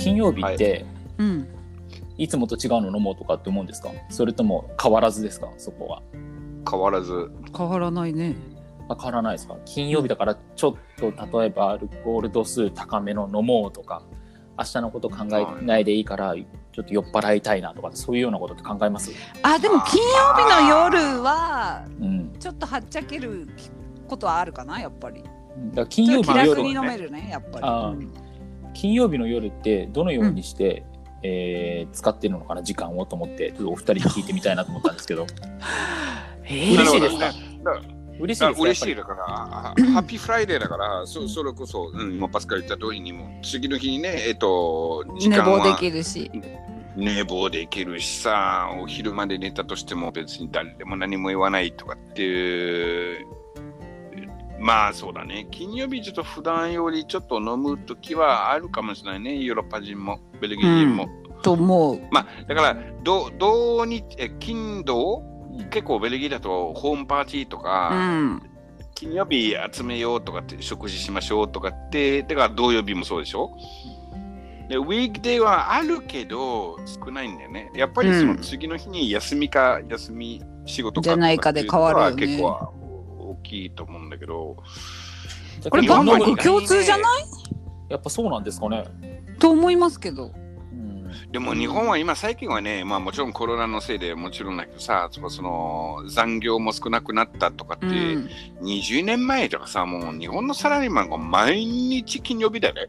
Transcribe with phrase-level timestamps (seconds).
[0.00, 0.84] 金曜日って、
[1.18, 1.48] うん。
[2.16, 3.90] い、つもと違うの飲もうとかって思うんですか？
[4.08, 5.48] それとも変わらずですか？
[5.58, 6.02] そこは。
[6.70, 7.30] 変わらず。
[7.56, 8.36] 変わらないね。
[8.88, 9.56] あ変わらないですか？
[9.64, 14.02] 金曜日だからちょっと例えばアルコール度数高めの飲もうとか
[14.58, 19.10] 明日のこと考えないでいいからちょっと酔っ払いたいなとかそういうようなことって考えます、
[19.42, 23.48] あでも金曜日の夜はうん、ちょっとはっちゃける
[24.06, 25.22] ことはあるかなやっぱり。
[25.22, 25.32] だか
[25.76, 28.08] ら金曜日の夜楽に飲めるねやっぱり
[28.74, 30.84] 金曜日の夜ってどのようにして、
[31.22, 35.26] えー使ってるのかな時間をと思ってちょっとお二人に聞いてみたいなと思ったんですけど。
[36.44, 37.32] え嬉しいですか？
[38.20, 46.30] 嬉しいです嬉しいだから、 happy Friday だから、そそれこそ、うん、今パスカル言った通りにも、次の日にね、えっと、時間寝坊ではきるし。
[46.96, 53.26] 寝坊できるしさ、お昼まで寝たとしても別に誰でも何も言わないとかっていう、
[54.60, 61.08] まあそうだね、金曜日ちょっと普段よりちょっと飲むときはあるかもしれないね、ヨーロッパ人も、ベルギー人も。
[61.42, 62.00] と思う。
[62.10, 65.22] まあだから、ど土日、え金土、
[65.70, 68.42] 結構ベルギーだとホームパーティーとうか、ん
[68.94, 73.56] 金曜日集めようとかって食事しましょうとかって、だから土曜日もそうでしょ？
[74.68, 77.70] で、ウィークデーはあるけど少ないんだよね。
[77.74, 82.26] やっぱりその次の日に休みか休み仕事かじゃないかで変わるよね。
[82.26, 82.79] 結構大
[83.40, 84.56] きいと思うんだけど。
[85.68, 87.24] これ日本の万国共通じゃない？
[87.90, 88.84] やっぱそうなんですかね、
[89.40, 90.32] と思いますけど
[90.72, 98.30] うん、でも日本は今最近はね、まあもちろんコロナのせいでもちろんだけどさ、そのその残業も少なくなったとかって、うん
[98.62, 102.88] 20年前とかさ、もう日本のサラリーマンが毎日金曜日だよね。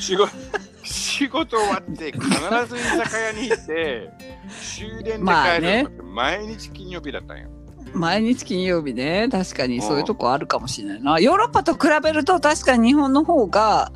[0.00, 0.30] 仕事
[0.84, 4.10] 仕事終わって必ず居酒屋に行って
[4.50, 7.48] 終電で帰るまあねのって毎日金曜日だったんよ。
[7.94, 13.92] 毎日金曜日ね確かにそういうとこあるかもしれないなヨーロッパと比べると確かに日本の方が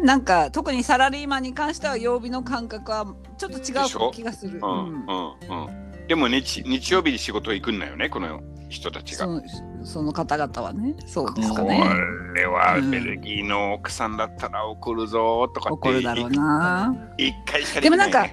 [0.00, 3.60] なんか特にサラリーマンに関しては曜日の感覚はちょっと違
[4.08, 4.58] う気がする。
[4.62, 9.26] うんうんうん、でも日日曜日に仕事行くんだよね、この人たちが。
[9.84, 11.80] その方々はねそうですかこね。
[12.34, 16.94] れはうんベルギーの奥さんだったら怒るぞとかって怒るだろうな。
[17.18, 18.28] 一回しかでもなんか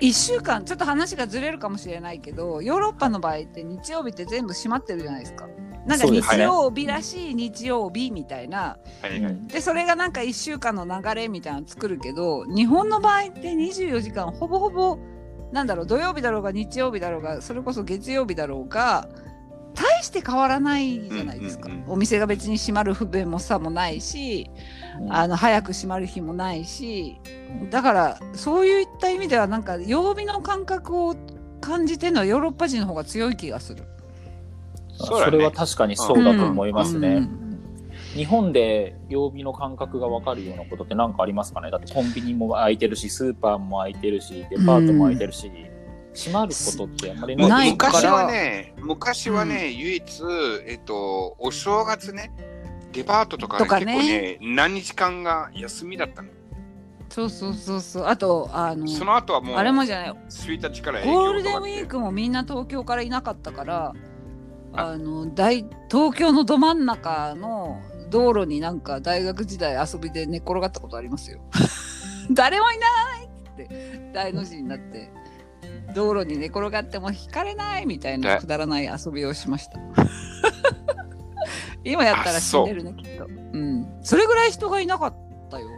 [0.00, 5.48] 1週間ちょっと話がずれるかもしれないけどヨーロッパの場合って日曜日って全部閉まってるじゃないですか。
[5.86, 8.78] なんか日曜日らしい日曜日みたいな。
[9.02, 9.22] はい。
[9.22, 14.98] はいでそれがなんか1週間の流れみたいなの作るけど日本の場合って24時間ほぼほぼ
[15.52, 19.08] なんだろう土曜日だろうが日曜日だろうがそれこそ月曜日だろうが
[19.74, 24.48] 大して変わらないじゃないですか、うんうんうんお店が別に閉まる不便もさもないし
[25.00, 25.12] うん。
[25.12, 27.16] あの早く閉まる日もないし。
[27.70, 31.16] だからそういった意味ではなんか曜日の感覚を
[31.60, 33.82] 感じてるのはヨーロッパ人の方が強い気がする。
[34.92, 35.24] そね。
[35.24, 37.08] それは確かにそうだと思いますね。
[37.08, 37.40] うん。
[38.14, 41.70] 日本で曜日の感覚が分かるようなことって何かありますかね？
[41.70, 45.50] だってコンビニも開いてるしスーパーも開いてるしデパートも開いてるし、
[46.14, 47.92] 閉まることってあんまりないから。
[47.92, 50.22] 昔はね、昔はね、唯一、
[50.66, 52.32] えっと、お正月ね、
[52.92, 56.28] デパートとか,、とか結構ねね、何日間が休みだったの。
[57.08, 58.06] そうそうそうそう。
[58.06, 60.10] あとあのその後はもう、あれもじゃない。
[60.28, 63.92] 1日から営業ゴールデンウィークもみんな東京からいなかったから
[64.72, 71.40] あの大東京のど真ん中の道路になんか大学時代遊びで寝っ転がったことありますよ。
[72.30, 72.86] 誰もいな
[73.22, 75.10] いって大の字になって
[75.90, 79.78] 道路に寝転がっても引かれないみたいなだくだらない遊びをしました。
[81.84, 83.26] 今やったら死んでるねきっと。
[83.26, 83.86] うん。
[84.02, 85.14] それぐらい人がいなかっ
[85.50, 85.68] たよ。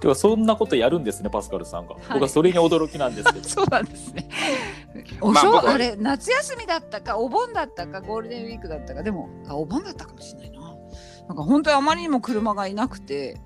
[0.00, 4.28] ではそんなことやるんですねパスカルさんが、僕はそれに驚きなんですけど そうなんですね。
[5.20, 10.60] お正、まああれ夏休みだったかお盆だったかゴールデンウィークだったかでもあお盆だったかもしれないな。
[11.28, 13.40] なんか本当にあまりにも車がいなくてうん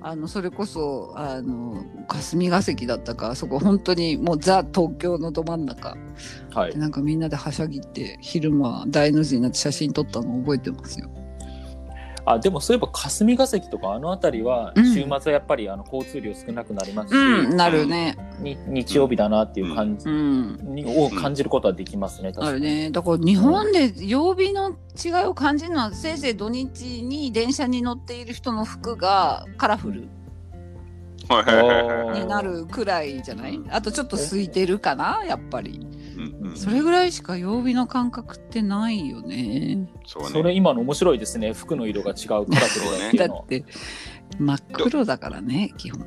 [0.00, 5.96] あのそれこそあの霞が関だったかそこ本当にもうザ東京のど真ん中。
[6.50, 6.72] はい。
[6.72, 11.08] でなんかみんなではしゃぎって昼間大の字になって写真撮ったのを覚えてますよ。
[12.24, 18.16] あでもそういえば霞が関とかあの辺りはうん週末はやっぱりあの交通量少なくなりますし、うんなるね。
[18.40, 20.74] に日曜日だなっていう感じうん。
[20.74, 22.90] にを感じることはできますね、確かにあるね。
[22.90, 30.08] だから日本で曜日の違いを感じるのはせいぜい土日に電車に乗っている人の服がカラフル
[32.14, 33.60] になるくらいじゃない？
[33.70, 35.86] あとちょっと空いてるかなやっぱり。
[36.16, 39.88] うんうんそれぐらいしか曜日の感覚ってないよね。
[40.06, 40.52] そうそれね。
[40.54, 42.80] 今の面白いですね服の色が違うカラフ
[43.12, 43.64] ルだ だって
[44.38, 46.06] 真っ黒だからね基本。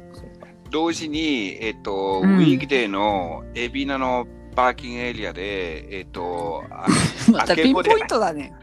[0.71, 6.87] 同時に、えっと、うんウィークデーの海老名のパーキングエリアで、えっと、あ
[7.31, 8.53] またピンポイントだね。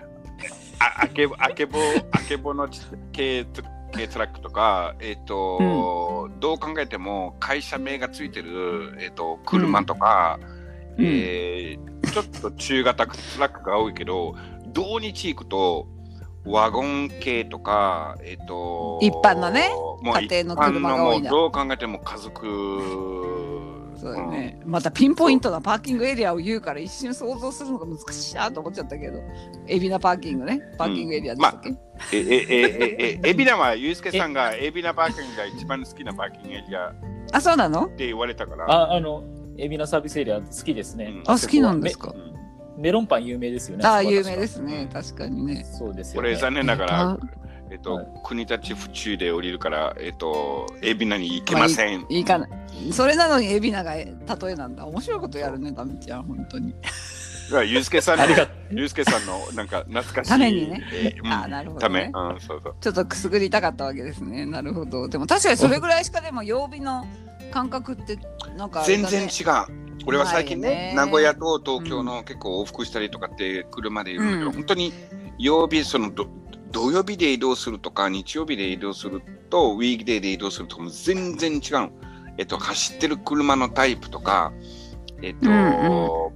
[0.78, 1.78] ああけぼ、あけぼ、
[2.10, 2.68] あけぼの
[3.12, 3.46] 系
[3.92, 10.61] 軽トラックとか、えっ、と、どう考えても会社名がついてる、えっ、と、車とか、うん
[10.98, 14.34] えーちょっと中型トラックが多いけど、
[14.72, 15.88] 土日行くと、
[16.44, 22.46] ワゴン系とか、えっ、と、一般のねもう家庭の車が多いどう考えても家族、
[23.96, 29.22] そうだよね、またピンポイントなパーキングエリアを言うから一瞬想像するのが難しいなと思っちゃったけど。
[29.68, 30.60] 海老名パーキングね。
[30.76, 32.60] パーキングエリアでしたっけ、え、え、え、
[32.98, 36.94] え、え、 海老名は、ゆうすけさんが海老名パーキングが一番好きなパーキングエリアっ
[37.32, 37.86] あそうなの？
[37.88, 38.64] て言われたから。
[38.70, 39.22] あ、あの、
[39.62, 41.06] 海老名サービスエリア好きですね。
[41.06, 41.22] うん。
[41.26, 42.12] あ好きなんですか？
[42.14, 42.32] うん
[42.74, 43.86] メロンパン有名ですよね。
[43.86, 44.88] あ有名ですね。
[44.90, 45.62] 確かにね。
[45.64, 46.28] そうですよね。
[46.28, 47.18] これ残念ながらあ、
[47.70, 48.06] えっと、はい。
[48.24, 52.06] 国立府中で降りるから、えっと、海老名に行けません。
[52.08, 52.48] いいかな
[52.90, 54.14] それなのに海老名が例
[54.52, 54.86] えなんだ。
[54.86, 56.72] 面白いことやるねダメちゃん本当に。
[56.72, 56.78] だ
[57.50, 60.30] からゆうすけさんのありがと、ゆうすけさんのなんか懐かしい。
[60.30, 60.82] ためにね。
[60.94, 62.74] えーうんあなるほどため、ねうん、そうそう。
[62.80, 64.46] ちょっとくすぐりたかったわけですね。
[64.46, 65.08] なるほど。
[65.08, 67.04] でも確かにそれぐらいしかでも曜日の
[67.52, 68.18] 感覚って
[68.56, 69.82] なんかあれ全然違う。
[70.06, 74.52] 俺は最近ね名古屋と東京の結構往復したりとかって車でいるんだけど、うん。
[74.52, 74.92] 本当に
[75.38, 76.26] 曜日そのど
[76.72, 81.90] 土曜日で移動するとか日曜日で移動するとウィークデーで移動するとも全然違う。
[82.38, 84.54] えっと、走ってる車のタイプとか、
[85.20, 85.52] えっと、う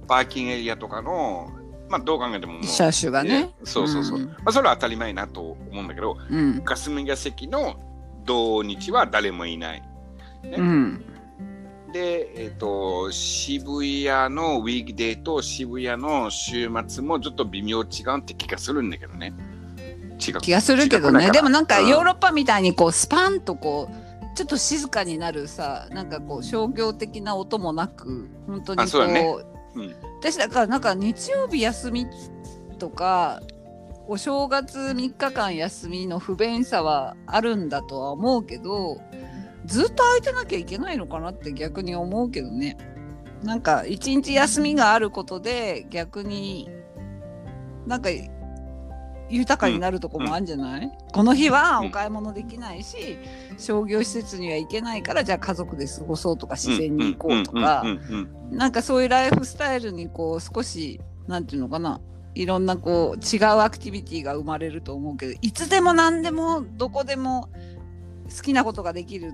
[0.03, 1.51] んパーキングエリアとかの、
[1.89, 3.49] まあ、どう考えてももう車種がね。
[3.61, 4.19] えそうそうそう。
[4.19, 6.61] うんまあ、それは当たり前なと思うんだけど、うん。
[6.63, 7.75] 霞が関の
[8.25, 9.83] 土日は誰もいない。
[10.43, 11.03] うん
[11.91, 19.33] で、えっ、と、渋谷のウィークデーと渋谷の週末もちょっと微妙違うって気がするんだけどね。
[20.17, 20.41] 違う。
[20.41, 29.35] 気がするけどねでもなんかうんヨーロッパみたいにこうスパンとこうちょっと静かになるさなんかこう商業的な音もなく本当にこうだね
[29.75, 32.07] ううん私だからなんか日曜日休み
[32.79, 33.41] とか
[34.07, 39.01] お正月3日間休みの不便さはあるんだとは思うけど
[39.67, 42.77] ずっと空いてなきゃいけないのかなって逆に思うけどね。
[43.43, 46.69] なんか一日休みがあることで逆に
[47.85, 48.09] なんか
[49.29, 53.19] 豊かになるとこもあるんじゃない、この日はお買い物できないし、
[53.57, 57.89] 商業施設には行けないからじゃあ家族で過ごそうとか自然に行こうとか、うん。
[57.89, 57.97] うん。
[57.97, 58.39] うん。
[58.51, 58.57] うん。
[58.57, 61.99] なんかそういうライフスタイルにこう少しなんていうのかな？
[62.35, 67.49] いろんなこう違うアクティビティが生まれると思うけどいつでも何でもどこでも
[68.35, 69.33] 好きなことができる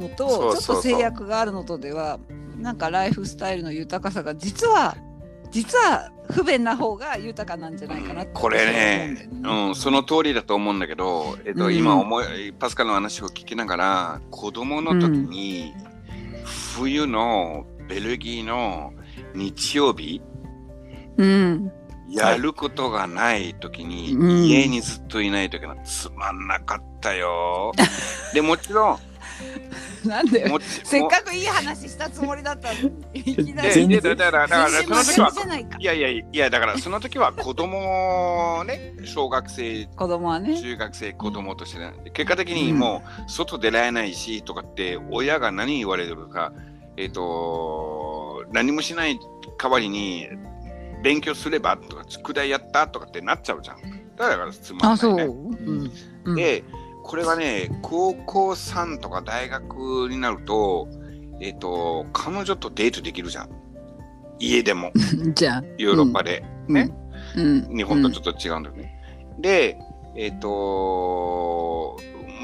[0.00, 2.18] のとちょっと制約があるのとでは
[2.58, 4.96] なんかライフスタイルの豊かさが実は
[5.50, 11.76] 実は不便な方が豊かなんじゃないかなこれねうんその通りだと思うんだけど、えっとうん。
[11.76, 15.72] 今思いパスカルの話を聞きながら子供の時に、
[16.74, 18.92] 冬のベルギーの
[19.34, 20.20] 日曜日
[21.16, 21.72] うん。
[22.10, 24.44] やることがない時に、うん。
[24.44, 27.72] 家にずっといない時はつまんなかったよ。
[28.34, 28.98] でもちろん
[30.06, 30.46] なんで
[30.84, 40.60] せっかくいい話したつもりだったのにいきなでり全然でだからだからその時はいやいやいやだからその時は子供ね小学生子供はね。
[40.60, 46.52] 中学生子供としてね結果的にもう外出られないしとかって親が何言われるか
[46.96, 49.18] えっ、と何もしない
[49.58, 50.28] 代わりに
[51.02, 53.76] 勉強すればとか宿題やったとかってなっちゃうじゃん。
[54.16, 55.92] だからつまんない、ね、あそう、うん。
[56.24, 56.36] うん。
[56.36, 56.62] で
[57.02, 60.88] これはね高校3とか大学になると
[61.40, 63.50] えっ、と彼女とデートできるじゃん。
[64.38, 64.92] 家でも。
[65.34, 65.64] じゃあ。
[65.78, 66.90] ヨーロッパで、ね、
[67.34, 67.76] うん。
[67.76, 68.94] 日本とちょっと違うんだよね。
[69.38, 69.78] で、
[70.16, 71.96] えっ、とも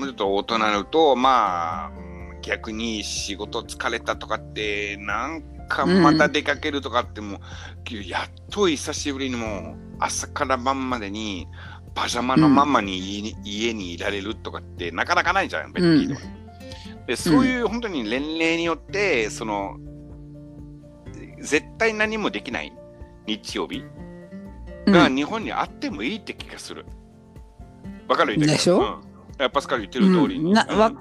[0.02, 11.48] うちょっと大人になると、まあ、うん逆に仕事疲れたとかって、なんかまた出かけるとかってもう、やっと久しぶりにもう朝から晩までに
[11.96, 16.20] パジャマのまんまに家に,、家にいられるとかってなかなかないじゃん、ベルギーでは。
[17.06, 19.78] でそういう本当に年齢によって、その、
[21.40, 22.72] 絶対何もできない
[23.26, 23.82] 日曜日
[24.86, 26.84] が日本にあってもいいって気がする。
[28.08, 29.00] わかるでしょ？
[29.38, 30.46] うんパスカル言ってる通りに。
[30.46, 30.98] うんなわうん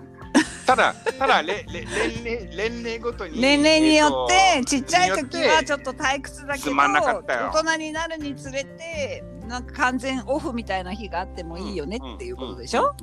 [0.65, 1.85] ただ、ただれれ
[2.23, 3.39] 年齢、年齢ごとに。
[3.39, 12.95] 年齢によって、ちっちゃい時はちょにっと退屈だけど大人になるにつれてなんか完全オフみたいな日があってもいいよねっていうことでしょ、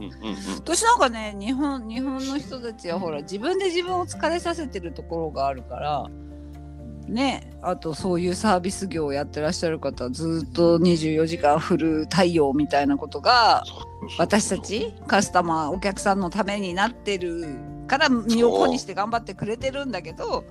[0.57, 6.09] 私なんかね日本日本の人たちはほら自分で自分を疲れさせてるところがあるから
[7.09, 13.65] ねあとそういうサービス業をやってらっしゃる方はずっと24時間フル対応みたいなことが
[14.19, 17.57] 私たちカスタマーお客さんのためになってる
[17.87, 20.45] から身を粉にして頑張ってくれてるんだけど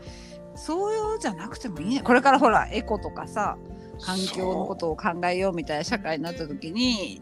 [0.56, 2.02] そうじゃなくてもいいね。
[2.02, 3.58] これからほらエコとかさ
[4.02, 7.22] 環境のことを考えようみたいな社会になった時に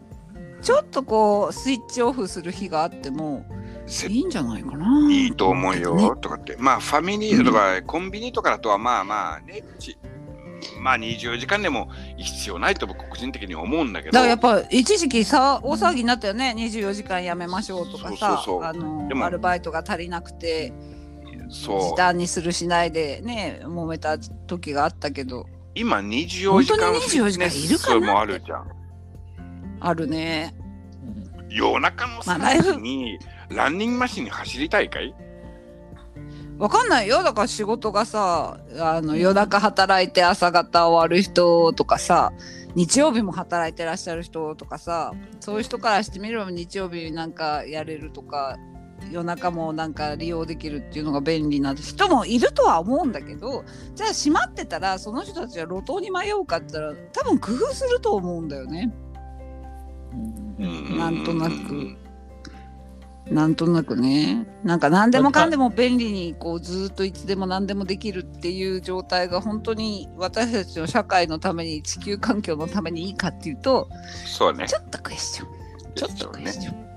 [0.62, 3.44] ちょっとこうスイッチオフする日があっても
[3.86, 5.10] せいいんじゃないかな。
[5.10, 6.10] いいと思うよ、ね。
[6.20, 6.56] とかって。
[6.58, 9.98] まあ、ファミリーとか、コンビニとかだとは、まあまあね、ち
[10.78, 14.12] まあ24時間でも必要ないと僕個人的に思うんだけど。
[14.12, 16.54] だからやっぱ一時期さ大騒ぎになったよね。
[16.56, 18.62] 24時間やめましょうとかさそうそうそう。
[18.64, 20.72] あのでもアルバイトが足りなくて
[21.48, 21.80] そう。
[21.80, 28.70] 時短にするしないでね揉めた時があったけど今24時間本当に24時間いるかなフィットもあるじゃん。
[29.80, 30.54] あるね。
[30.54, 35.12] うん夜中の3まあライフ時にランニングマシンに走りたいかい？
[36.58, 37.22] わかんないよ。
[37.24, 42.32] だから仕事がさあの夜中働いて朝方終わる人とかさ
[42.76, 48.56] 日曜日も働いてらっしゃる人とかさそういう人からしてみれば日曜日なんかやれるとか
[49.10, 53.64] 夜中もなんか利用できるっていうのが便利な人もいるとは思うんだけど
[53.94, 58.92] じゃあ閉まってたらその人たちは路頭に迷うかって言ったら多分工夫すると思うんだよね。
[60.58, 60.98] うん。
[60.98, 61.96] なんとなく。
[63.30, 64.46] なんとなくね。
[64.64, 73.88] なんか何でもかんでも便利にこうずーっといつでも何でもできるっていう状態が本当に私たちの社会のために地球環境のためにいいかっていうと
[74.26, 74.66] そうね。
[74.66, 75.94] ちょっとクエスチョン。
[75.94, 76.90] ちょっとクエスチョン。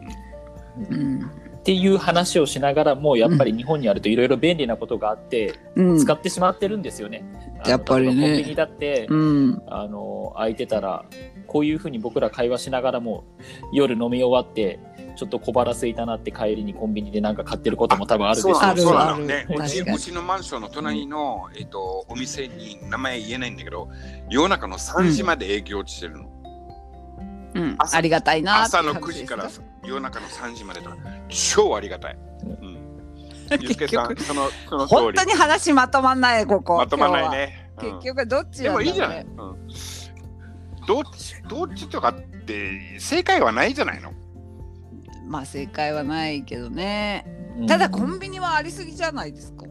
[0.89, 5.97] うんっていう話をしながらもやっぱり日本にあるといろいろ便利なことがあって、うん。
[5.97, 7.23] 使ってしまってるんですよね。
[7.65, 8.21] やっぱりね。
[8.21, 9.63] コンビニだって、うん。
[9.67, 11.05] あの空いてたら
[11.47, 13.23] こういうふうに僕ら会話しながらも
[13.71, 14.77] 夜飲み終わって
[15.15, 23.89] ちょっと小腹空いたなって帰りにコンビニでなんか買ってることも多分あるでしょあるそうそうなのあるねうちうちのマンションの隣の、えっと、お店に名前言えないんだけど
[24.29, 26.29] 夜中の3時まで営業してるの、
[27.53, 30.97] うん、朝ありがたいな朝の9いう感じです時から夜中の3時までとか。
[31.29, 32.77] 超ありがたい、うん、
[33.59, 34.99] ゆうすけさん結そのその通り。
[35.01, 37.99] 本当に話まとまんないここまとまらない今ね、うん。
[37.99, 39.35] 結局どっちでもいいじゃない、うん、
[40.87, 42.13] どっちどっちとかっ
[42.45, 44.13] て正解はないじゃないの？
[45.27, 47.25] まあ正解はないけどね。
[47.57, 47.67] うん。
[47.67, 49.65] ただコンビニはありすぎじゃないですか。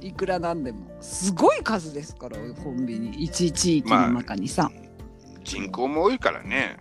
[0.00, 0.90] いくらなんでも。
[1.00, 3.22] すごい数ですからコンビニ。
[3.22, 4.70] 一地域の中にさ、
[5.44, 6.78] 人口も多いからね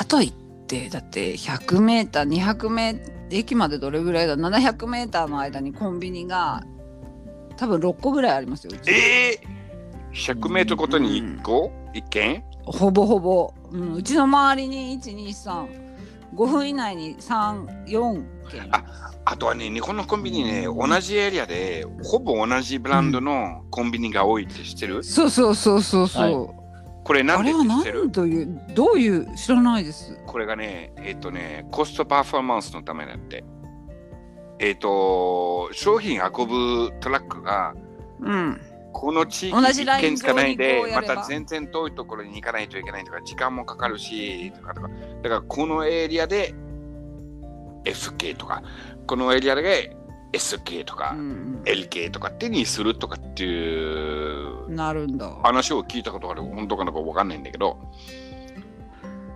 [0.00, 0.32] かといっ
[0.66, 6.62] てだって100メーター200メー駅までどれぐらいだ700メーターの間にコンビニが
[7.56, 26.59] 多分6個ぐらいありますよええー、100メートルごとに1個、一軒ほぼほぼ、うん、うちの周りに1235分以内に34軒ああとはね、日本のコンビニね、同じエリアで、ほぼ同じブランドのコンビニが多いって知ってる、そうそうそうそうそう、はい
[27.10, 28.02] これなんでってる？
[28.02, 30.16] 何というどういう知らないです。
[30.28, 33.42] これがね、えっ、とね、コストパフォーマンスのためだって。
[34.60, 37.74] えっ、と、商品運ぶトラックが、
[38.20, 38.60] うん。
[38.92, 44.88] この地域同じライン一軒しかないでまた全然遠いところに行かないといけないとか、時間もかかるし、とかとか。
[45.22, 46.54] だから、このエリアで
[47.86, 48.62] FK とか、
[49.08, 49.96] このエリアで
[50.32, 55.30] SK とか、うん LK とかってにするとかっていううん、なるんだ。
[55.42, 56.42] 話を聞いたことがある。
[56.42, 57.78] 本当かどうかわかんないんだけど。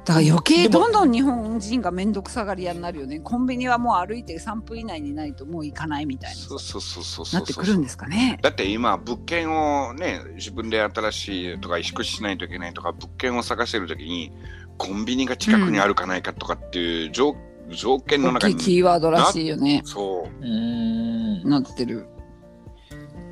[0.05, 3.21] だから余計どんどん日本人が面倒くさがり屋になるよね。
[3.21, 7.41] コンビニはもう歩いて3分以内にないともう行かないみたいそうそうそうそうなそう。
[7.41, 8.39] なってくるんですかね。
[8.43, 14.31] だって今、物件をね、自分で新しいとか、引っ越ししないといけないとか、物件を探してるときに、
[14.77, 17.35] コンビニが近くにあるかないかとかっていう条,、
[17.71, 19.83] 条件の大中に、キーワードらしいよね。
[19.85, 20.45] そう。
[20.45, 22.07] ーんなってる。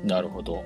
[0.03, 0.63] なるほど。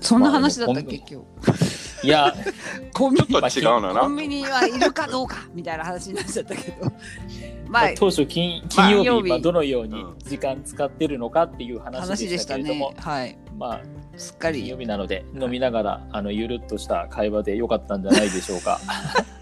[0.00, 2.06] そんな話だったっけも今日？
[2.06, 2.34] いや
[2.92, 4.00] コンビちょっと違うのな。
[4.02, 6.92] コンビニはいるかどうかみたいな話になっちゃったけど。
[7.68, 9.28] まあ当初金金曜日、金曜日。
[9.30, 10.18] まあ、どのようにうん。
[10.18, 12.96] 時間使ってるのかっていう話話でしたたけれども、ね。
[13.00, 13.38] はい。
[13.58, 13.80] まあ
[14.16, 18.78] すっか金曜り日なので飲みながらあのゆるっとした会話でよかったんじゃないでしょうか。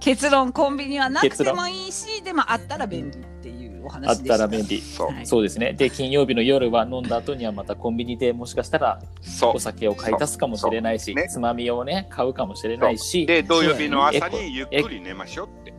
[0.00, 4.80] 結論コンビニはなくてもいいしでもあったら便利っていうおあっ話でしたたら便利。
[4.80, 5.72] そうはいそうですね。
[5.72, 9.00] で金曜日の夜は飲んだ後にはまたコンビニでもしかしたら
[9.42, 15.72] お酒を買い足すかもしれないし、ねつまみをね買うかもしれないし、で、土曜日の朝にゆっくり寝ましょうって。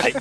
[0.00, 0.12] はい。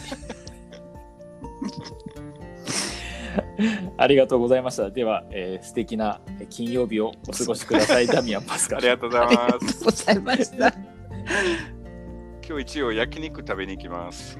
[3.98, 4.90] ありがとうございました。
[4.90, 8.08] では、えー素敵な金曜日をお過ごしください。
[8.08, 8.78] ダミアン・パスカル。
[8.78, 9.84] ありがとうございまありがとうす。
[9.84, 10.91] ございました
[12.46, 14.38] 今日一応焼肉食べに行きます。